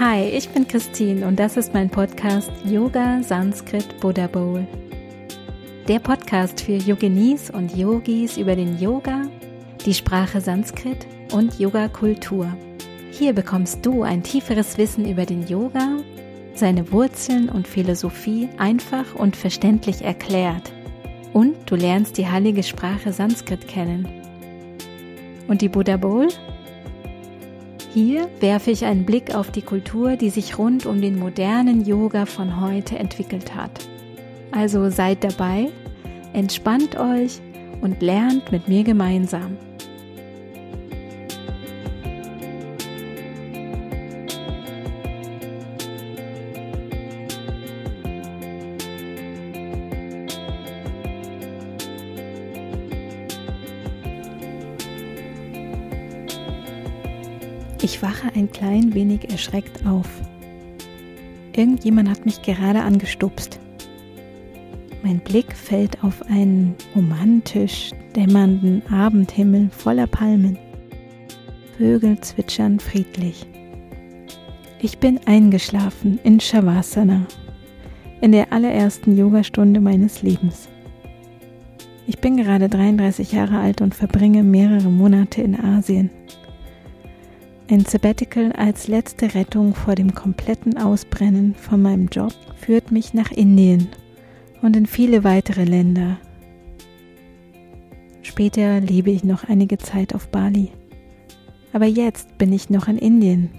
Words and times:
Hi, 0.00 0.30
ich 0.30 0.48
bin 0.48 0.66
Christine 0.66 1.26
und 1.26 1.38
das 1.38 1.58
ist 1.58 1.74
mein 1.74 1.90
Podcast 1.90 2.50
Yoga 2.64 3.22
Sanskrit 3.22 4.00
Buddha 4.00 4.28
Bowl. 4.28 4.66
Der 5.88 5.98
Podcast 5.98 6.62
für 6.62 6.76
Yoginis 6.76 7.50
und 7.50 7.76
Yogis 7.76 8.38
über 8.38 8.56
den 8.56 8.80
Yoga, 8.80 9.28
die 9.84 9.92
Sprache 9.92 10.40
Sanskrit 10.40 11.06
und 11.32 11.60
Yoga-Kultur. 11.60 12.50
Hier 13.10 13.34
bekommst 13.34 13.84
du 13.84 14.02
ein 14.02 14.22
tieferes 14.22 14.78
Wissen 14.78 15.06
über 15.06 15.26
den 15.26 15.46
Yoga, 15.46 15.98
seine 16.54 16.90
Wurzeln 16.92 17.50
und 17.50 17.68
Philosophie 17.68 18.48
einfach 18.56 19.14
und 19.14 19.36
verständlich 19.36 20.00
erklärt. 20.00 20.72
Und 21.34 21.56
du 21.66 21.76
lernst 21.76 22.16
die 22.16 22.26
heilige 22.26 22.62
Sprache 22.62 23.12
Sanskrit 23.12 23.68
kennen. 23.68 24.08
Und 25.46 25.60
die 25.60 25.68
Buddha 25.68 25.98
Bowl? 25.98 26.28
Hier 27.92 28.28
werfe 28.38 28.70
ich 28.70 28.84
einen 28.84 29.04
Blick 29.04 29.34
auf 29.34 29.50
die 29.50 29.62
Kultur, 29.62 30.16
die 30.16 30.30
sich 30.30 30.58
rund 30.58 30.86
um 30.86 31.00
den 31.00 31.18
modernen 31.18 31.84
Yoga 31.84 32.24
von 32.24 32.60
heute 32.60 32.96
entwickelt 32.96 33.56
hat. 33.56 33.88
Also 34.52 34.90
seid 34.90 35.24
dabei, 35.24 35.70
entspannt 36.32 36.96
euch 36.96 37.40
und 37.80 38.00
lernt 38.00 38.52
mit 38.52 38.68
mir 38.68 38.84
gemeinsam. 38.84 39.56
Ich 57.82 58.02
wache 58.02 58.30
ein 58.34 58.50
klein 58.50 58.92
wenig 58.92 59.30
erschreckt 59.30 59.86
auf. 59.86 60.06
Irgendjemand 61.56 62.10
hat 62.10 62.26
mich 62.26 62.42
gerade 62.42 62.82
angestupst. 62.82 63.58
Mein 65.02 65.20
Blick 65.20 65.56
fällt 65.56 66.04
auf 66.04 66.22
einen 66.28 66.74
romantisch 66.94 67.92
dämmernden 68.14 68.82
Abendhimmel 68.90 69.70
voller 69.70 70.06
Palmen. 70.06 70.58
Vögel 71.78 72.20
zwitschern 72.20 72.78
friedlich. 72.78 73.46
Ich 74.80 74.98
bin 74.98 75.18
eingeschlafen 75.26 76.20
in 76.22 76.38
Shavasana, 76.38 77.26
in 78.20 78.32
der 78.32 78.52
allerersten 78.52 79.16
Yogastunde 79.16 79.80
meines 79.80 80.22
Lebens. 80.22 80.68
Ich 82.06 82.18
bin 82.18 82.36
gerade 82.36 82.68
33 82.68 83.32
Jahre 83.32 83.58
alt 83.58 83.80
und 83.80 83.94
verbringe 83.94 84.42
mehrere 84.42 84.90
Monate 84.90 85.40
in 85.40 85.58
Asien. 85.58 86.10
Ein 87.70 87.84
Sabbatical 87.84 88.50
als 88.54 88.88
letzte 88.88 89.32
Rettung 89.32 89.76
vor 89.76 89.94
dem 89.94 90.12
kompletten 90.12 90.76
Ausbrennen 90.76 91.54
von 91.54 91.80
meinem 91.80 92.08
Job 92.08 92.32
führt 92.56 92.90
mich 92.90 93.14
nach 93.14 93.30
Indien 93.30 93.86
und 94.60 94.74
in 94.74 94.86
viele 94.86 95.22
weitere 95.22 95.62
Länder. 95.62 96.18
Später 98.22 98.80
lebe 98.80 99.12
ich 99.12 99.22
noch 99.22 99.44
einige 99.44 99.78
Zeit 99.78 100.16
auf 100.16 100.26
Bali. 100.30 100.72
Aber 101.72 101.86
jetzt 101.86 102.38
bin 102.38 102.52
ich 102.52 102.70
noch 102.70 102.88
in 102.88 102.98
Indien, 102.98 103.50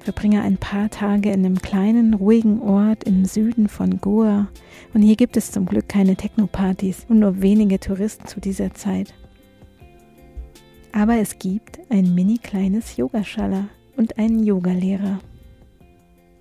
verbringe 0.00 0.42
ein 0.42 0.56
paar 0.56 0.90
Tage 0.90 1.30
in 1.30 1.46
einem 1.46 1.62
kleinen, 1.62 2.14
ruhigen 2.14 2.60
Ort 2.60 3.04
im 3.04 3.26
Süden 3.26 3.68
von 3.68 4.00
Goa 4.00 4.48
und 4.92 5.02
hier 5.02 5.14
gibt 5.14 5.36
es 5.36 5.52
zum 5.52 5.66
Glück 5.66 5.88
keine 5.88 6.16
Techno-Partys 6.16 7.06
und 7.08 7.20
nur 7.20 7.40
wenige 7.42 7.78
Touristen 7.78 8.26
zu 8.26 8.40
dieser 8.40 8.74
Zeit. 8.74 9.14
Aber 10.96 11.18
es 11.18 11.38
gibt 11.38 11.78
ein 11.90 12.14
mini 12.14 12.38
kleines 12.38 12.96
Yogaschala 12.96 13.68
und 13.98 14.16
einen 14.16 14.42
Yogalehrer. 14.42 15.18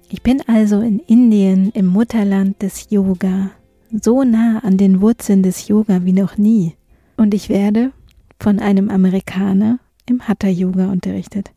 Ich 0.08 0.22
bin 0.22 0.42
also 0.47 0.80
in 0.80 1.00
Indien, 1.00 1.72
im 1.72 1.88
Mutterland 1.88 2.62
des 2.62 2.90
Yoga, 2.90 3.52
so 3.91 4.24
nah 4.24 4.59
an 4.59 4.78
den 4.78 5.02
Wurzeln 5.02 5.44
des 5.44 5.68
Yoga 5.68 6.06
wie 6.06 6.13
noch 6.13 6.38
nie. 6.38 6.74
Und 7.18 7.34
ich 7.34 7.50
werde 7.50 7.91
von 8.40 8.59
einem 8.59 8.90
Amerikaner 8.90 9.80
im 10.06 10.25
Hatha 10.25 10.47
Yoga 10.47 10.90
unterrichtet. 10.90 11.51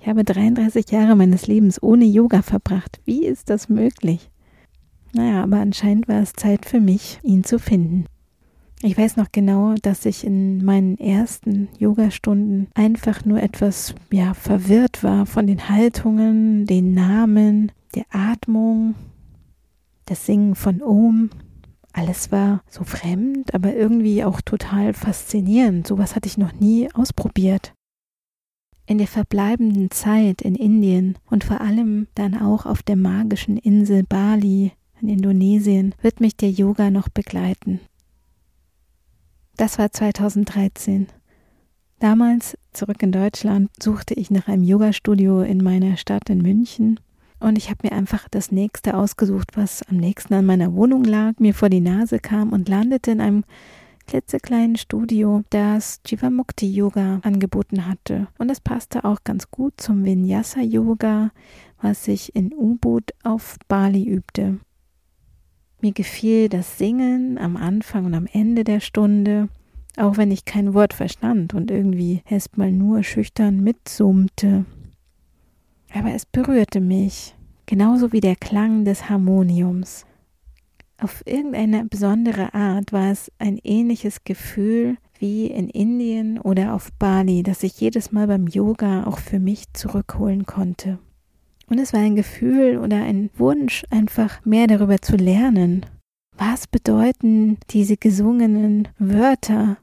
Ich 0.00 0.08
habe 0.08 0.24
33 0.24 0.90
Jahre 0.90 1.14
meines 1.14 1.46
Lebens 1.46 1.80
ohne 1.80 2.06
Yoga 2.06 2.42
verbracht. 2.42 3.00
Wie 3.04 3.24
ist 3.24 3.50
das 3.50 3.68
möglich? 3.68 4.32
Naja, 5.12 5.44
aber 5.44 5.58
anscheinend 5.58 6.08
war 6.08 6.22
es 6.22 6.32
Zeit 6.32 6.66
für 6.66 6.80
mich, 6.80 7.20
ihn 7.22 7.44
zu 7.44 7.60
finden. 7.60 8.06
Ich 8.84 8.98
weiß 8.98 9.16
noch 9.16 9.30
genau, 9.30 9.74
dass 9.80 10.04
ich 10.06 10.26
in 10.26 10.64
meinen 10.64 10.98
ersten 10.98 11.68
Yogastunden 11.78 12.66
einfach 12.74 13.24
nur 13.24 13.40
etwas 13.40 13.94
ja 14.10 14.34
verwirrt 14.34 15.04
war 15.04 15.24
von 15.24 15.46
den 15.46 15.68
Haltungen, 15.68 16.66
den 16.66 16.92
Namen, 16.92 17.70
der 17.94 18.06
Atmung, 18.10 18.96
das 20.06 20.26
Singen 20.26 20.56
von 20.56 20.82
Om. 20.82 21.30
Alles 21.92 22.32
war 22.32 22.64
so 22.68 22.82
fremd, 22.82 23.54
aber 23.54 23.72
irgendwie 23.72 24.24
auch 24.24 24.40
total 24.40 24.94
faszinierend. 24.94 25.86
Sowas 25.86 26.16
hatte 26.16 26.26
ich 26.26 26.36
noch 26.36 26.52
nie 26.52 26.92
ausprobiert. 26.92 27.74
In 28.86 28.98
der 28.98 29.06
verbleibenden 29.06 29.92
Zeit 29.92 30.42
in 30.42 30.56
Indien 30.56 31.18
und 31.30 31.44
vor 31.44 31.60
allem 31.60 32.08
dann 32.16 32.36
auch 32.36 32.66
auf 32.66 32.82
der 32.82 32.96
magischen 32.96 33.58
Insel 33.58 34.02
Bali 34.02 34.72
in 35.00 35.08
Indonesien 35.08 35.94
wird 36.02 36.20
mich 36.20 36.36
der 36.36 36.50
Yoga 36.50 36.90
noch 36.90 37.08
begleiten. 37.08 37.78
Das 39.56 39.78
war 39.78 39.90
2013. 39.90 41.08
Damals, 41.98 42.58
zurück 42.72 43.02
in 43.02 43.12
Deutschland, 43.12 43.70
suchte 43.80 44.14
ich 44.14 44.30
nach 44.30 44.48
einem 44.48 44.64
Yoga-Studio 44.64 45.42
in 45.42 45.62
meiner 45.62 45.96
Stadt 45.96 46.28
in 46.30 46.38
München 46.38 46.98
und 47.42 47.58
ich 47.58 47.70
habe 47.70 47.80
mir 47.82 47.92
einfach 47.92 48.28
das 48.30 48.52
nächste 48.52 48.96
ausgesucht, 48.96 49.56
was 49.56 49.82
am 49.88 49.96
nächsten 49.96 50.34
an 50.34 50.46
meiner 50.46 50.74
Wohnung 50.74 51.02
lag, 51.02 51.32
mir 51.38 51.54
vor 51.54 51.68
die 51.68 51.80
Nase 51.80 52.20
kam 52.20 52.52
und 52.52 52.68
landete 52.68 53.10
in 53.10 53.20
einem 53.20 53.44
klitzekleinen 54.06 54.76
Studio, 54.76 55.42
das 55.50 56.00
Jivamukti 56.06 56.72
Yoga 56.72 57.20
angeboten 57.22 57.86
hatte. 57.86 58.28
Und 58.38 58.48
es 58.48 58.60
passte 58.60 59.04
auch 59.04 59.24
ganz 59.24 59.50
gut 59.50 59.74
zum 59.76 60.04
Vinyasa 60.04 60.60
Yoga, 60.60 61.30
was 61.80 62.06
ich 62.06 62.34
in 62.36 62.52
Ubud 62.52 63.10
auf 63.24 63.56
Bali 63.66 64.08
übte. 64.08 64.60
Mir 65.82 65.90
gefiel 65.92 66.48
das 66.48 66.78
Singen 66.78 67.38
am 67.38 67.56
Anfang 67.56 68.04
und 68.04 68.14
am 68.14 68.28
Ende 68.32 68.62
der 68.62 68.78
Stunde, 68.78 69.48
auch 69.96 70.16
wenn 70.16 70.30
ich 70.30 70.44
kein 70.44 70.74
Wort 70.74 70.94
verstand 70.94 71.54
und 71.54 71.72
irgendwie 71.72 72.22
erstmal 72.30 72.70
nur 72.70 73.02
schüchtern 73.02 73.64
mitsummte. 73.64 74.64
Aber 75.92 76.12
es 76.14 76.24
berührte 76.24 76.80
mich, 76.80 77.34
genauso 77.66 78.12
wie 78.12 78.20
der 78.20 78.36
Klang 78.36 78.84
des 78.84 79.10
Harmoniums. 79.10 80.06
Auf 80.98 81.24
irgendeine 81.26 81.84
besondere 81.86 82.54
Art 82.54 82.92
war 82.92 83.10
es 83.10 83.32
ein 83.40 83.58
ähnliches 83.64 84.22
Gefühl 84.22 84.98
wie 85.18 85.48
in 85.48 85.68
Indien 85.68 86.38
oder 86.38 86.74
auf 86.74 86.92
Bali, 86.92 87.42
das 87.42 87.64
ich 87.64 87.80
jedes 87.80 88.12
Mal 88.12 88.28
beim 88.28 88.46
Yoga 88.46 89.02
auch 89.02 89.18
für 89.18 89.40
mich 89.40 89.72
zurückholen 89.72 90.46
konnte. 90.46 91.00
Und 91.68 91.78
es 91.78 91.92
war 91.92 92.00
ein 92.00 92.16
Gefühl 92.16 92.78
oder 92.78 93.02
ein 93.02 93.30
Wunsch, 93.36 93.84
einfach 93.90 94.44
mehr 94.44 94.66
darüber 94.66 95.00
zu 95.00 95.16
lernen. 95.16 95.86
Was 96.36 96.66
bedeuten 96.66 97.58
diese 97.70 97.96
gesungenen 97.96 98.88
Wörter? 98.98 99.78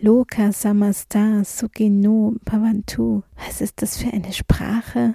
Loka 0.00 0.52
Samasta 0.52 1.44
Sukino 1.44 2.34
Pavantu. 2.44 3.22
Was 3.36 3.60
ist 3.60 3.80
das 3.80 3.96
für 3.96 4.12
eine 4.12 4.32
Sprache? 4.32 5.14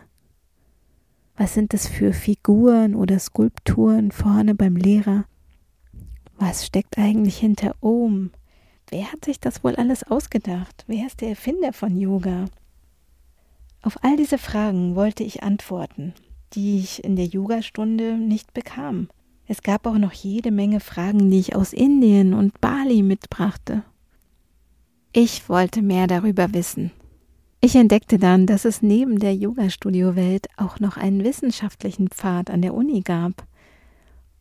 Was 1.35 1.53
sind 1.53 1.73
das 1.73 1.87
für 1.87 2.11
Figuren 2.11 2.95
oder 2.95 3.19
Skulpturen 3.19 4.11
vorne 4.11 4.55
beim 4.55 4.75
Lehrer? 4.75 5.25
Was 6.37 6.65
steckt 6.65 6.97
eigentlich 6.97 7.37
hinter 7.37 7.75
Om? 7.81 8.31
Wer 8.89 9.11
hat 9.11 9.25
sich 9.25 9.39
das 9.39 9.63
wohl 9.63 9.75
alles 9.75 10.03
ausgedacht? 10.03 10.85
Wer 10.87 11.05
ist 11.05 11.21
der 11.21 11.29
Erfinder 11.29 11.71
von 11.71 11.95
Yoga? 11.95 12.45
Auf 13.81 14.03
all 14.03 14.17
diese 14.17 14.37
Fragen 14.37 14.95
wollte 14.95 15.23
ich 15.23 15.43
antworten, 15.43 16.13
die 16.53 16.79
ich 16.79 17.03
in 17.03 17.15
der 17.15 17.25
Yogastunde 17.25 18.17
nicht 18.17 18.53
bekam. 18.53 19.09
Es 19.47 19.63
gab 19.63 19.87
auch 19.87 19.97
noch 19.97 20.11
jede 20.11 20.51
Menge 20.51 20.79
Fragen, 20.79 21.31
die 21.31 21.39
ich 21.39 21.55
aus 21.55 21.73
Indien 21.73 22.33
und 22.33 22.59
Bali 22.61 23.01
mitbrachte. 23.01 23.83
Ich 25.11 25.49
wollte 25.49 25.81
mehr 25.81 26.07
darüber 26.07 26.53
wissen. 26.53 26.91
Ich 27.61 27.75
entdeckte 27.75 28.19
dann, 28.19 28.45
dass 28.45 28.63
es 28.63 28.81
neben 28.81 29.19
der 29.19 29.35
Yoga-Studio-Welt 29.35 30.47
auch 30.55 30.79
noch 30.79 30.97
einen 30.97 31.23
wissenschaftlichen 31.23 32.09
Pfad 32.09 32.49
an 32.49 32.61
der 32.61 32.73
Uni 32.73 33.01
gab 33.01 33.45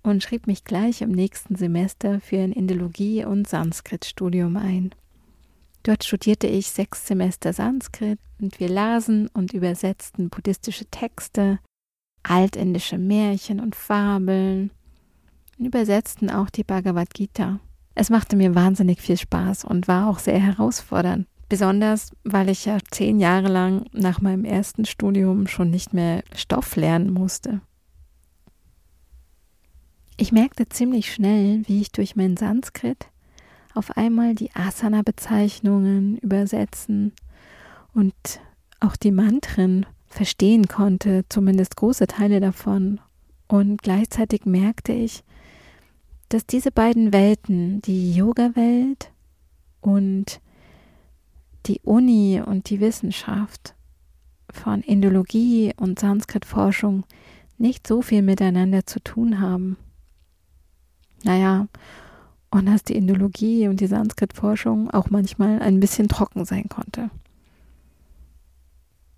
und 0.03 0.23
schrieb 0.23 0.47
mich 0.47 0.65
gleich 0.65 1.01
im 1.01 1.11
nächsten 1.11 1.57
Semester 1.57 2.21
für 2.21 2.39
ein 2.39 2.53
Indologie- 2.53 3.25
und 3.25 3.49
Sanskrit-Studium 3.49 4.57
ein. 4.57 4.95
Dort 5.89 6.05
studierte 6.05 6.47
ich 6.47 6.71
sechs 6.71 7.07
Semester 7.07 7.55
Sanskrit 7.55 8.19
und 8.39 8.61
wir 8.61 8.69
lasen 8.69 9.29
und 9.29 9.55
übersetzten 9.55 10.29
buddhistische 10.29 10.85
Texte, 10.85 11.61
altindische 12.23 12.99
Märchen 12.99 13.59
und 13.59 13.75
Fabeln 13.75 14.71
und 15.59 15.65
übersetzten 15.65 16.29
auch 16.29 16.51
die 16.51 16.63
Bhagavad 16.63 17.15
Gita. 17.15 17.61
Es 17.95 18.11
machte 18.11 18.37
mir 18.37 18.55
wahnsinnig 18.55 19.01
viel 19.01 19.17
Spaß 19.17 19.65
und 19.65 19.89
war 19.89 20.11
auch 20.11 20.19
sehr 20.19 20.39
herausfordernd. 20.39 21.27
Besonders, 21.49 22.13
weil 22.23 22.51
ich 22.51 22.67
ja 22.67 22.77
zehn 22.91 23.19
Jahre 23.19 23.49
lang 23.49 23.87
nach 23.93 24.21
meinem 24.21 24.45
ersten 24.45 24.85
Studium 24.85 25.47
schon 25.47 25.71
nicht 25.71 25.95
mehr 25.95 26.23
Stoff 26.35 26.77
lernen 26.77 27.15
musste. 27.15 27.63
Ich 30.19 30.33
merkte 30.33 30.69
ziemlich 30.69 31.11
schnell, 31.15 31.63
wie 31.67 31.81
ich 31.81 31.93
durch 31.93 32.15
mein 32.15 32.37
Sanskrit 32.37 33.07
auf 33.79 33.97
einmal 33.97 34.35
die 34.35 34.51
Asana-Bezeichnungen 34.55 36.19
übersetzen 36.19 37.13
und 37.95 38.15
auch 38.81 38.97
die 38.97 39.13
Mantren 39.13 39.87
verstehen 40.09 40.67
konnte, 40.67 41.25
zumindest 41.29 41.77
große 41.77 42.09
Teile 42.09 42.41
davon. 42.41 43.01
Und 43.47 43.83
gleichzeitig 43.83 44.47
merkte 44.47 44.93
ich, 44.93 45.23
dass 46.29 46.45
diese 46.45 46.73
beiden 46.73 47.13
Welten, 47.13 47.81
die 47.83 48.13
Yoga-Welt 48.15 49.13
und 49.81 50.41
die 51.67 51.81
Uni 51.85 52.43
und 52.45 52.71
die 52.71 52.81
Wissenschaft 52.81 53.75
von 54.51 54.81
Indologie 54.83 55.73
und 55.77 56.01
Sanskrit-Forschung 56.01 57.05
nicht 57.59 57.87
so 57.87 58.03
viel 58.03 58.23
miteinander 58.23 58.87
zu 58.87 59.01
tun 59.01 59.41
haben. 59.41 59.77
Naja, 61.23 61.69
und 62.51 62.67
dass 62.67 62.85
die 62.85 62.97
Indologie 62.97 63.69
und 63.69 63.81
die 63.81 63.87
Sanskrit-Forschung 63.87 64.91
auch 64.91 65.11
manchmal 65.11 65.61
ein 65.61 65.81
bisschen 65.81 66.09
trocken 66.09 66.45
sein 66.45 66.69
konnte. 66.69 67.11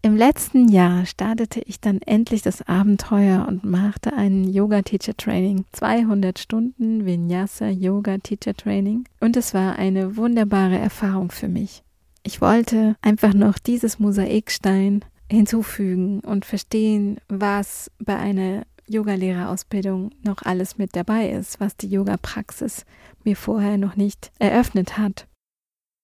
Im 0.03 0.17
letzten 0.17 0.69
Jahr 0.69 1.05
startete 1.05 1.61
ich 1.61 1.79
dann 1.79 2.01
endlich 2.01 2.41
das 2.41 2.67
Abenteuer 2.67 3.47
und 3.47 3.65
machte 3.65 4.15
ein 4.15 4.45
Yoga 4.45 4.81
Teacher 4.81 5.15
Training. 5.15 5.67
200 5.73 6.39
Stunden 6.39 7.05
Vinyasa 7.05 7.69
Yoga 7.69 8.17
Teacher 8.17 8.55
Training. 8.55 9.05
Und 9.21 9.37
es 9.37 9.53
war 9.53 9.77
eine 9.77 10.17
wunderbare 10.17 10.79
Erfahrung 10.79 11.31
für 11.31 11.49
mich. 11.49 11.83
Ich 12.23 12.41
wollte 12.41 12.97
einfach 13.03 13.35
noch 13.35 13.59
dieses 13.59 13.99
Mosaikstein 13.99 15.05
hinzufügen 15.31 16.21
und 16.21 16.47
verstehen, 16.47 17.19
was 17.29 17.91
bei 17.99 18.17
einer 18.17 18.63
Yogalehrerausbildung 18.91 20.11
noch 20.23 20.43
alles 20.43 20.77
mit 20.77 20.97
dabei 20.97 21.31
ist, 21.31 21.61
was 21.61 21.77
die 21.77 21.89
Yoga-Praxis 21.89 22.85
mir 23.25 23.37
vorher 23.37 23.79
noch 23.79 23.97
nicht 23.97 24.33
eröffnet 24.39 24.99
hat. 24.99 25.27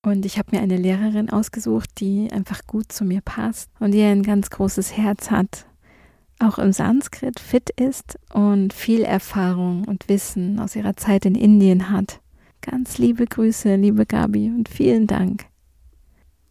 Und 0.04 0.24
ich 0.24 0.38
habe 0.38 0.54
mir 0.54 0.62
eine 0.62 0.76
Lehrerin 0.76 1.30
ausgesucht, 1.30 1.90
die 1.98 2.30
einfach 2.30 2.66
gut 2.66 2.92
zu 2.92 3.04
mir 3.04 3.20
passt 3.22 3.70
und 3.80 3.90
die 3.90 4.02
ein 4.02 4.22
ganz 4.22 4.50
großes 4.50 4.96
Herz 4.96 5.32
hat, 5.32 5.66
auch 6.38 6.58
im 6.58 6.72
Sanskrit 6.72 7.40
fit 7.40 7.70
ist 7.70 8.18
und 8.32 8.72
viel 8.72 9.02
Erfahrung 9.02 9.84
und 9.84 10.08
Wissen 10.08 10.60
aus 10.60 10.76
ihrer 10.76 10.96
Zeit 10.96 11.24
in 11.24 11.34
Indien 11.34 11.90
hat. 11.90 12.20
Ganz 12.60 12.98
liebe 12.98 13.26
Grüße, 13.26 13.74
liebe 13.74 14.06
Gabi, 14.06 14.48
und 14.48 14.68
vielen 14.68 15.08
Dank. 15.08 15.46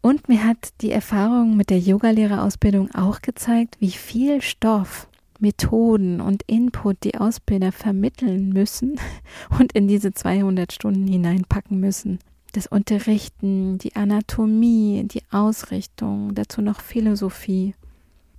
Und 0.02 0.28
mir 0.28 0.44
hat 0.44 0.70
die 0.82 0.92
Erfahrung 0.92 1.56
mit 1.56 1.70
der 1.70 1.80
Yogalehrerausbildung 1.80 2.94
auch 2.94 3.22
gezeigt, 3.22 3.78
wie 3.80 3.92
viel 3.92 4.42
Stoff 4.42 5.08
Methoden 5.46 6.22
und 6.22 6.42
Input 6.48 7.04
die 7.04 7.18
Ausbilder 7.20 7.72
vermitteln 7.72 8.50
müssen 8.50 9.00
und 9.60 9.74
in 9.74 9.88
diese 9.88 10.12
200 10.12 10.74
Stunden 10.74 11.06
hineinpacken 11.06 11.80
müssen. 11.80 12.18
Das 12.54 12.66
Unterrichten, 12.66 13.78
die 13.78 13.96
Anatomie, 13.96 15.04
die 15.06 15.22
Ausrichtung, 15.30 16.34
dazu 16.34 16.64
noch 16.64 16.82
Philosophie. 16.82 17.76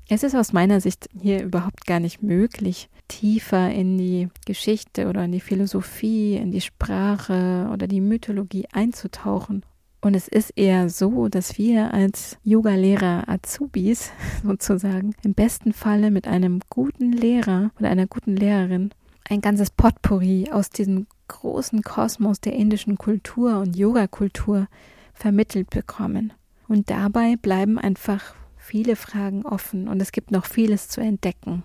Es 0.08 0.25
ist 0.25 0.35
aus 0.35 0.53
meiner 0.53 0.81
Sicht 0.81 1.08
hier 1.20 1.44
überhaupt 1.44 1.87
gar 1.87 2.00
nicht 2.00 2.25
möglich, 2.25 2.88
tiefer 3.06 3.70
in 3.70 3.99
die 3.99 4.29
Geschichte 4.44 5.06
oder 5.09 5.26
in 5.26 5.32
die 5.32 5.41
Philosophie, 5.41 6.35
in 6.35 6.50
die 6.50 6.61
Sprache 6.61 7.70
oder 7.73 7.87
die 7.87 8.00
Mythologie 8.00 8.67
einzutauchen 8.73 9.62
und 10.06 10.14
es 10.14 10.29
ist 10.29 10.50
eher 10.56 10.88
so, 10.88 11.29
dass 11.29 11.58
wir 11.58 11.93
als 11.93 12.38
Yoga-Lehrer 12.44 13.29
Azubis 13.29 14.12
sozusagen 14.44 15.14
im 15.25 15.35
besten 15.35 15.73
Falle 15.73 16.12
mit 16.12 16.29
einem 16.29 16.61
guten 16.70 17.12
Lehrer 17.12 17.73
oder 17.79 17.91
einer 17.91 18.06
guten 18.06 18.37
Lehrerin 18.37 18.91
ein 19.29 19.41
ganzes 19.41 19.70
Potpourri 19.70 20.50
aus 20.53 20.70
diesem 20.70 21.08
großen 21.26 21.82
Kosmos 21.82 22.41
der 22.41 22.53
indischen 22.53 22.97
Kultur 22.97 23.58
und 23.58 23.76
Yoga-Kultur 23.76 24.69
vermittelt 25.12 25.70
bekommen. 25.70 26.32
Und 26.69 26.88
dabei 26.91 27.35
bleiben 27.35 27.76
einfach 27.76 28.35
viele 28.56 28.94
Fragen 28.94 29.44
offen 29.44 29.88
und 29.88 30.00
es 30.00 30.12
gibt 30.12 30.31
noch 30.31 30.47
vieles 30.47 30.88
zu 30.88 31.00
entdecken. 31.00 31.64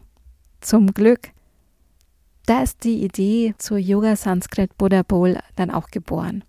Zum 0.62 0.88
Glück. 0.96 1.30
Da 2.48 2.64
ist 2.64 2.84
die 2.84 3.04
Idee 3.04 3.54
zur 3.60 3.78
Yoga 3.78 4.16
Sanskrit 4.16 4.76
Buddha 4.80 5.04
Bowl 5.04 5.38
dann 5.56 5.70
auch 5.70 5.90
geboren. 5.90 6.44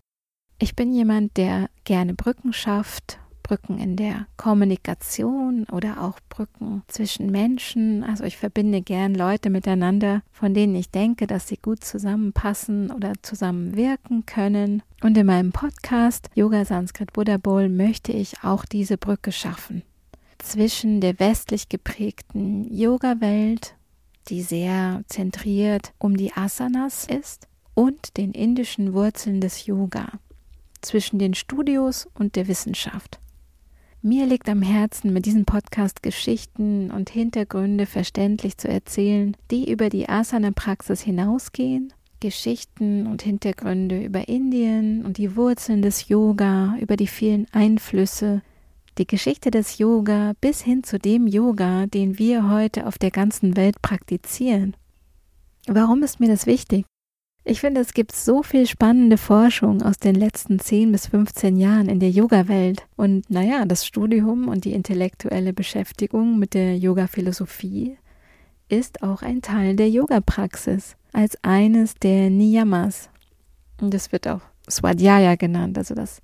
Ich 0.62 0.76
bin 0.76 0.92
jemand, 0.92 1.36
der 1.38 1.68
gerne 1.82 2.14
Brücken 2.14 2.52
schafft, 2.52 3.18
Brücken 3.42 3.78
in 3.78 3.96
der 3.96 4.28
Kommunikation 4.36 5.64
oder 5.72 6.00
auch 6.00 6.20
Brücken 6.28 6.84
zwischen 6.86 7.32
Menschen. 7.32 8.04
Also 8.04 8.22
ich 8.22 8.36
verbinde 8.36 8.80
gern 8.80 9.16
Leute 9.16 9.50
miteinander, 9.50 10.22
von 10.30 10.54
denen 10.54 10.76
ich 10.76 10.92
denke, 10.92 11.26
dass 11.26 11.48
sie 11.48 11.56
gut 11.56 11.82
zusammenpassen 11.82 12.92
oder 12.92 13.14
zusammenwirken 13.22 14.24
können. 14.24 14.84
Und 15.02 15.18
in 15.18 15.26
meinem 15.26 15.50
Podcast 15.50 16.28
Yoga 16.36 16.64
Sanskrit 16.64 17.12
Buddha 17.12 17.38
Bowl 17.38 17.68
möchte 17.68 18.12
ich 18.12 18.44
auch 18.44 18.64
diese 18.64 18.98
Brücke 18.98 19.32
schaffen 19.32 19.82
zwischen 20.38 21.00
der 21.00 21.18
westlich 21.18 21.70
geprägten 21.70 22.72
Yoga-Welt, 22.72 23.74
die 24.28 24.42
sehr 24.42 25.02
zentriert 25.08 25.92
um 25.98 26.16
die 26.16 26.32
Asanas 26.34 27.04
ist, 27.04 27.48
und 27.74 28.16
den 28.16 28.30
indischen 28.30 28.92
Wurzeln 28.92 29.40
des 29.40 29.66
Yoga 29.66 30.20
zwischen 30.82 31.18
den 31.18 31.34
Studios 31.34 32.08
und 32.14 32.36
der 32.36 32.48
Wissenschaft. 32.48 33.18
Mir 34.04 34.26
liegt 34.26 34.48
am 34.48 34.62
Herzen, 34.62 35.12
mit 35.12 35.26
diesem 35.26 35.44
Podcast 35.44 36.02
Geschichten 36.02 36.90
und 36.90 37.08
Hintergründe 37.08 37.86
verständlich 37.86 38.58
zu 38.58 38.66
erzählen, 38.66 39.36
die 39.52 39.70
über 39.70 39.88
die 39.88 40.08
Asana-Praxis 40.08 41.00
hinausgehen, 41.02 41.92
Geschichten 42.18 43.06
und 43.06 43.22
Hintergründe 43.22 44.02
über 44.04 44.28
Indien 44.28 45.04
und 45.04 45.18
die 45.18 45.36
Wurzeln 45.36 45.82
des 45.82 46.08
Yoga, 46.08 46.76
über 46.80 46.96
die 46.96 47.06
vielen 47.06 47.46
Einflüsse, 47.52 48.42
die 48.98 49.06
Geschichte 49.06 49.50
des 49.50 49.78
Yoga 49.78 50.32
bis 50.40 50.62
hin 50.62 50.82
zu 50.82 50.98
dem 50.98 51.26
Yoga, 51.26 51.86
den 51.86 52.18
wir 52.18 52.50
heute 52.50 52.86
auf 52.86 52.98
der 52.98 53.10
ganzen 53.10 53.56
Welt 53.56 53.80
praktizieren. 53.82 54.76
Warum 55.66 56.02
ist 56.02 56.20
mir 56.20 56.28
das 56.28 56.46
wichtig? 56.46 56.84
Ich 57.44 57.60
finde, 57.60 57.80
es 57.80 57.92
gibt 57.92 58.14
so 58.14 58.44
viel 58.44 58.68
spannende 58.68 59.18
Forschung 59.18 59.82
aus 59.82 59.98
den 59.98 60.14
letzten 60.14 60.60
10 60.60 60.92
bis 60.92 61.08
15 61.08 61.56
Jahren 61.56 61.88
in 61.88 61.98
der 61.98 62.10
Yoga-Welt. 62.10 62.86
Und 62.96 63.28
naja, 63.30 63.64
das 63.64 63.84
Studium 63.84 64.46
und 64.46 64.64
die 64.64 64.72
intellektuelle 64.72 65.52
Beschäftigung 65.52 66.38
mit 66.38 66.54
der 66.54 66.78
Yoga-Philosophie 66.78 67.98
ist 68.68 69.02
auch 69.02 69.22
ein 69.22 69.42
Teil 69.42 69.74
der 69.74 69.90
Yoga-Praxis 69.90 70.96
als 71.12 71.36
eines 71.42 71.94
der 71.94 72.30
Niyamas. 72.30 73.10
Und 73.80 73.92
das 73.92 74.12
wird 74.12 74.28
auch 74.28 74.42
Swadhyaya 74.70 75.34
genannt, 75.34 75.76
also 75.76 75.96
das 75.96 76.22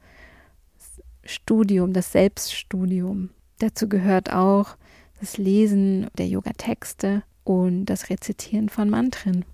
Studium, 1.25 1.93
das 1.93 2.12
Selbststudium. 2.12 3.31
Dazu 3.59 3.88
gehört 3.88 4.33
auch 4.33 4.76
das 5.19 5.37
Lesen 5.37 6.07
der 6.16 6.28
Yoga-Texte 6.28 7.25
und 7.43 7.87
das 7.87 8.09
Rezitieren 8.09 8.69
von 8.69 8.88
Mantren. 8.88 9.45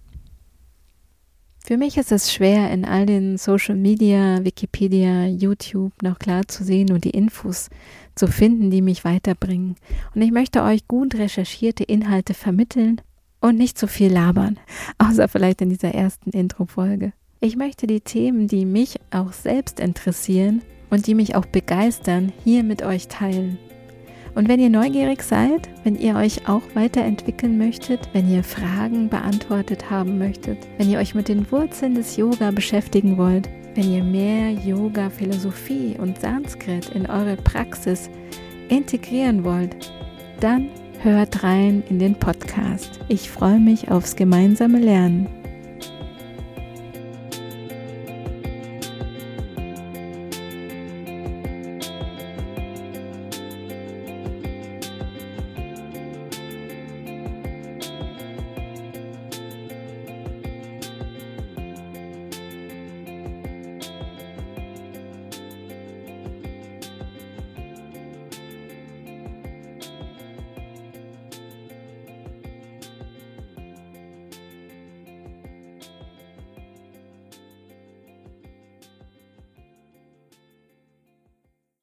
Für 1.66 1.78
mich 1.78 1.96
ist 1.96 2.12
es 2.12 2.30
schwer, 2.30 2.70
in 2.70 2.84
all 2.84 3.06
den 3.06 3.38
Social 3.38 3.74
Media, 3.74 4.44
Wikipedia, 4.44 5.24
YouTube 5.24 5.94
noch 6.02 6.18
klar 6.18 6.46
zu 6.46 6.62
sehen 6.62 6.92
und 6.92 7.04
die 7.04 7.10
Infos 7.10 7.70
zu 8.14 8.26
finden, 8.26 8.70
die 8.70 8.82
mich 8.82 9.02
weiterbringen. 9.02 9.76
Und 10.14 10.20
ich 10.20 10.30
möchte 10.30 10.62
euch 10.62 10.86
gut 10.88 11.14
recherchierte 11.14 11.82
Inhalte 11.82 12.34
vermitteln 12.34 13.00
und 13.40 13.56
nicht 13.56 13.78
zu 13.78 13.86
viel 13.86 14.12
labern, 14.12 14.58
außer 14.98 15.26
vielleicht 15.26 15.62
in 15.62 15.70
dieser 15.70 15.94
ersten 15.94 16.32
Intro-Folge. 16.32 17.14
Ich 17.40 17.56
möchte 17.56 17.86
die 17.86 18.02
Themen, 18.02 18.46
die 18.46 18.66
mich 18.66 19.00
auch 19.10 19.32
selbst 19.32 19.80
interessieren 19.80 20.60
und 20.90 21.06
die 21.06 21.14
mich 21.14 21.34
auch 21.34 21.46
begeistern, 21.46 22.30
hier 22.44 22.62
mit 22.62 22.82
euch 22.82 23.08
teilen. 23.08 23.56
Und 24.34 24.48
wenn 24.48 24.60
ihr 24.60 24.70
neugierig 24.70 25.22
seid, 25.22 25.68
wenn 25.84 25.94
ihr 25.96 26.16
euch 26.16 26.48
auch 26.48 26.62
weiterentwickeln 26.74 27.56
möchtet, 27.56 28.08
wenn 28.12 28.28
ihr 28.28 28.42
Fragen 28.42 29.08
beantwortet 29.08 29.90
haben 29.90 30.18
möchtet, 30.18 30.58
wenn 30.76 30.90
ihr 30.90 30.98
euch 30.98 31.14
mit 31.14 31.28
den 31.28 31.50
Wurzeln 31.52 31.94
des 31.94 32.16
Yoga 32.16 32.50
beschäftigen 32.50 33.16
wollt, 33.16 33.48
wenn 33.74 33.92
ihr 33.92 34.02
mehr 34.02 34.50
Yoga, 34.50 35.10
Philosophie 35.10 35.96
und 35.98 36.20
Sanskrit 36.20 36.90
in 36.94 37.06
eure 37.06 37.36
Praxis 37.36 38.10
integrieren 38.68 39.44
wollt, 39.44 39.92
dann 40.40 40.68
hört 41.00 41.42
rein 41.42 41.82
in 41.88 41.98
den 41.98 42.14
Podcast. 42.14 43.00
Ich 43.08 43.30
freue 43.30 43.60
mich 43.60 43.90
aufs 43.90 44.16
gemeinsame 44.16 44.78
Lernen. 44.78 45.28